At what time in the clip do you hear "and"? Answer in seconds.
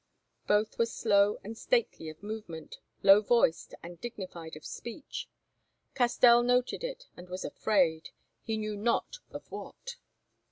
1.43-1.55, 3.83-4.01, 7.15-7.29